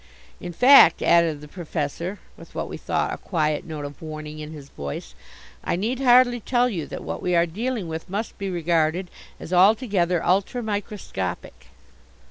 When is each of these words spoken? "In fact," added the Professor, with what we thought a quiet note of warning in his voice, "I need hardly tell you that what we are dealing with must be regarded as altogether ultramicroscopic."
"In 0.39 0.51
fact," 0.51 1.03
added 1.03 1.41
the 1.41 1.47
Professor, 1.47 2.17
with 2.35 2.55
what 2.55 2.67
we 2.67 2.75
thought 2.75 3.13
a 3.13 3.19
quiet 3.19 3.65
note 3.65 3.85
of 3.85 4.01
warning 4.01 4.39
in 4.39 4.51
his 4.51 4.69
voice, 4.69 5.13
"I 5.63 5.75
need 5.75 5.99
hardly 5.99 6.39
tell 6.39 6.67
you 6.67 6.87
that 6.87 7.03
what 7.03 7.21
we 7.21 7.35
are 7.35 7.45
dealing 7.45 7.87
with 7.87 8.09
must 8.09 8.35
be 8.39 8.49
regarded 8.49 9.11
as 9.39 9.53
altogether 9.53 10.19
ultramicroscopic." 10.23 11.67